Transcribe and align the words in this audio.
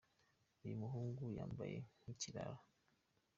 uyumuhungu 0.63 1.23
yambaye 1.37 1.77
nkikirara 1.99 2.59